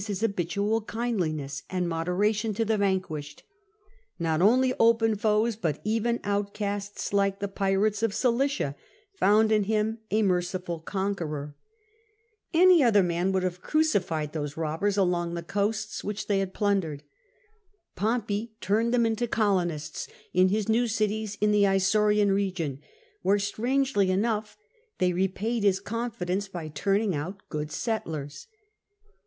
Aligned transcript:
his 0.07 0.21
habitual 0.21 0.81
kindliness 0.81 1.61
and 1.69 1.87
moderation 1.87 2.55
to 2.55 2.65
the 2.65 2.75
vanquishe.d, 2.75 3.43
Not 4.17 4.41
only 4.41 4.73
open 4.79 5.11
foreign 5.15 5.43
foes, 5.43 5.55
but 5.55 5.79
even 5.83 6.19
outcasts, 6.23 7.13
like 7.13 7.37
the 7.39 7.47
pirates 7.47 8.01
of 8.01 8.11
Cilicia, 8.11 8.75
found 9.13 9.51
in 9.51 9.65
him 9.65 9.99
a 10.09 10.23
merciful 10.23 10.79
conqueror. 10.79 11.55
Any 12.51 12.77
THE 12.77 12.79
CHARACTER 12.79 12.87
OF 12.87 12.93
POMPEY 12.93 12.97
237 12.97 12.97
other 12.97 13.03
man 13.03 13.31
would 13.31 13.43
have 13.43 13.61
crucified 13.61 14.33
those 14.33 14.57
robbers 14.57 14.97
along 14.97 15.35
the 15.35 15.43
coasts 15.43 16.03
which 16.03 16.25
they 16.25 16.39
had 16.39 16.55
plundered. 16.55 17.03
Pompey 17.95 18.53
turned 18.59 18.91
them 18.91 19.05
into 19.05 19.27
colonists 19.27 20.07
in 20.33 20.49
his 20.49 20.67
new 20.67 20.87
cities 20.87 21.37
in 21.39 21.51
the 21.51 21.67
Isaurian 21.67 22.31
region, 22.33 22.81
where, 23.21 23.37
strangely 23.37 24.09
enough, 24.09 24.57
they 24.97 25.13
repaid 25.13 25.61
his 25.61 25.79
confidence 25.79 26.47
by 26.47 26.69
turning 26.69 27.13
out 27.13 27.43
good 27.49 27.71
settlers. 27.71 28.47